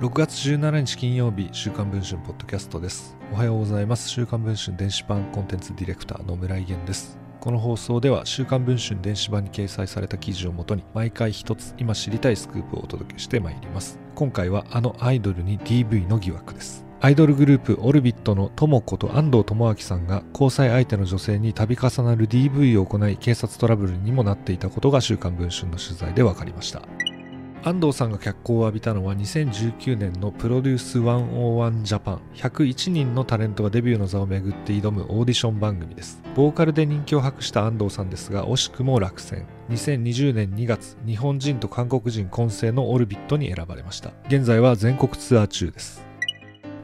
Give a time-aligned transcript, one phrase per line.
[0.00, 3.16] 6月17日金曜日週刊文春ポッドキャストです。
[3.32, 4.08] おはようございます。
[4.08, 7.16] 週刊文春電子版コンテンツディレクターの村井源です。
[7.38, 14.00] この放送では週刊文春電子版に掲載された記事をもとに毎回一つ今知りたいスクープをお届けしてまいります。
[14.16, 16.84] 今回はあのアイドルに DV の疑惑です。
[17.00, 26.82] アイドルグループオルビットの智子と安藤智明さんが交際相手の女性に度重なる DV を行い警察トラブルにもなっていたことが週刊文春の取材で分かりました。
[27.66, 32.20] 安藤さんが脚光を浴びたのは2019年のプロデュース101ジャパン。
[32.34, 36.20] 101人のタレントがデビューの座をめぐって挑むオーディション番組です。
[36.34, 39.46] ボーカルで人気を博した安藤さんですが惜しくも落選。
[39.70, 44.10] 2020年2月日本人と韓国人混成のオルビットに選ばれました。
[44.28, 46.03] 現在は全国ツアー中です。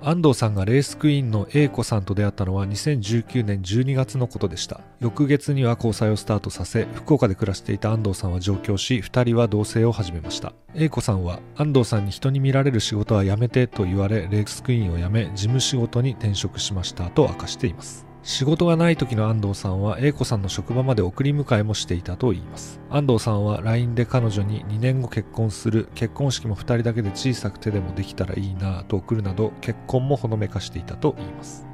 [0.02, 4.80] 安藤さんがレースクイーンの A 子さんと出会ったのは2019年12月のことでした。
[4.98, 10.54] 翌月には交際をスタートさせ福岡で暮らしていた安藤さんは上京し2人は同棲を始めました。
[10.74, 18.09] A 子さんは安藤さんに人に見られる仕事はやめてと言われレースクイーンを辞め事務仕事に転職しましたと明かしています。
[18.22, 22.80] 仕事がない時の安藤さんは A 子さんの職場まで送り迎えもしていたといいます。
[22.90, 31.69] 安藤さんは LINE で彼女に2年後結婚する結婚式も2人だけで小さく手でもできたらいいなぁと送るなど結婚もほのめかしていたといいます。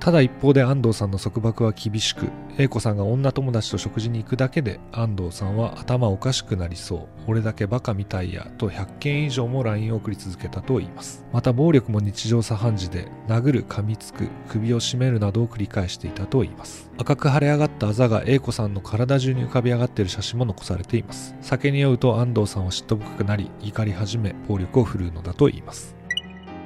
[0.00, 11.26] ただ一方で安藤さんの束縛は厳しく、英子さんが女友達と食事に行くだけで安藤さんは頭おかしくなりそう、俺だけバカみたいやと100件以上も LINE を送り続けたと言います。
[11.34, 16.90] また暴力も日常茶飯事で、殴る、噛みつく、首を絞めるなどを繰り返していたと言います。
[16.96, 21.36] 赤く腫れ上がったあざが英子さんの体中に浮かび上がっている写真も残されています。
[21.42, 25.94] 酒に酔うと安藤さんは嫉妬深くなり、怒り始め、暴力を振るうのだと言います。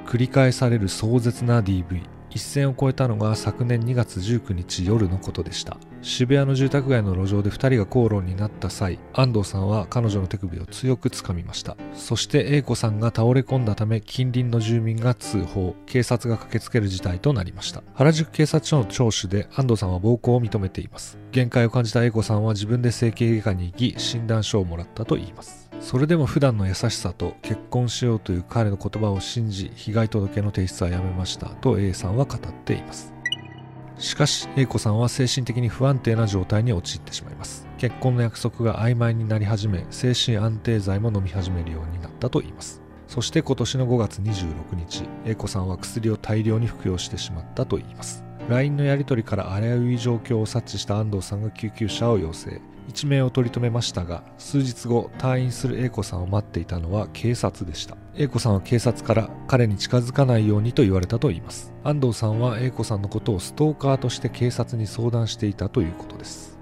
[0.05, 5.77] 繰り返される壮絶な DV 一線を越えたのが昨年2月19日夜のことでした。
[6.01, 11.77] 渋谷の住宅街の路上で2人が口論になった際安藤さんは彼女の手首を強く掴みました。
[11.93, 15.75] そして A 子さんが倒れ込んだため近隣の住民が通報。
[15.85, 17.81] 警察が駆けつける事態となりました。
[17.93, 21.17] 原宿警察署の聴取で安藤さんは暴行を認めています。
[21.31, 25.64] 限界を感じた A 子さんは自分で整形外科に行き診断書をもらったといいます。
[25.85, 33.13] それでも普段の優しさと結婚しようという彼の言葉を信じ被害届の提出はやめましたと A さんは語っています。
[33.99, 37.67] しかし A 子さんは精神的に不安定な状態に陥ってしまいます。
[37.77, 42.81] 結婚の約束が曖昧になり始め精神安定剤も飲み始めるようになったといいます。
[43.07, 48.23] そして今年の5月26日 A 子さんは薬を大量に服用してしまったといいます。
[48.49, 52.59] LINE のやり取りから危うい状況を察知した安藤さんが救急車を要請。
[52.87, 57.97] 一命を取り留めましたが数日後退院する A 子さんを待っていたのは警察でした。
[58.15, 61.73] A 子さんは警察から彼に近づかないようにと言われたといいます。
[61.83, 66.57] 安藤さんは A 子さんのことをストーカーとして警察に相談していたということです。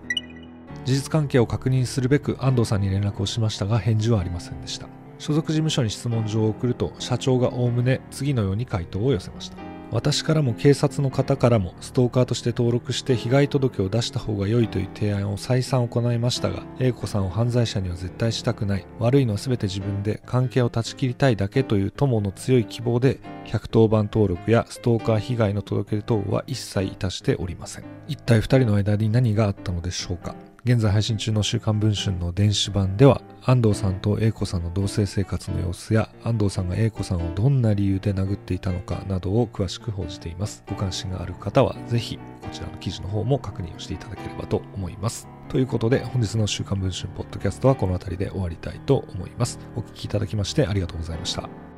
[0.86, 4.88] 事実関係を確認するべく安藤さんに連絡をしましたが返事はありませんでした。
[5.20, 9.58] 所属事務所に質問状を送ると社長がおおむね次のように回答を寄せました。
[9.94, 18.86] 私からも警察の方からもストーカーとして登録して被害届を出した方が良いという提案を再三行いましたが A 子さんを犯罪者には絶対したくない。
[18.98, 27.84] 悪いのは全て自分で関係を断ち切りたいだけという友の強い希望で110番登録やストーカー被害の届け出等は一切いたしておりません。
[28.08, 30.34] 一体2人の間に何があったのでしょうか。
[30.66, 40.64] 現在配信中の週刊文春の電子版では安藤さんと英子さんの同棲生活の様子や安藤さんが英子さんをどんな理由で殴っていたのかなどを詳しく報じています。
[40.70, 45.28] ご関心がある方はぜひこちらの記事の方も確認をしていただければと思います。
[45.50, 49.60] ということで本日の週刊文春ポッドキャストはこの辺りで終わりたいと思います。
[49.76, 51.73] お聴きいただきましてありがとうございました。